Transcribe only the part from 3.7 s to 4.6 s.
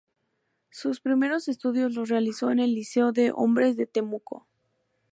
de Temuco.